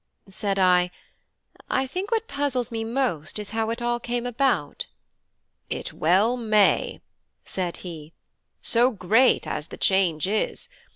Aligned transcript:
Said 0.29 0.57
I: 0.57 0.89
"I 1.69 1.85
think 1.85 2.09
what 2.09 2.27
puzzles 2.27 2.71
me 2.71 2.83
most 2.83 3.37
is 3.37 3.51
how 3.51 3.69
it 3.69 3.83
all 3.83 3.99
came 3.99 4.25
about." 4.25 4.87
"It 5.69 5.93
well 5.93 6.37
may," 6.37 7.01
said 7.45 7.77
he, 7.85 8.11
"so 8.63 8.89
great 8.89 9.45
as 9.45 9.67
the 9.67 9.77
change 9.77 10.25
is. 10.25 10.69